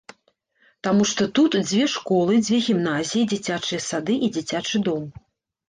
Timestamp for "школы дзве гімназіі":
1.97-3.29